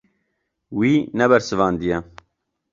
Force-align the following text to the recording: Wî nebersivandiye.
Wî 0.77 0.91
nebersivandiye. 1.19 1.97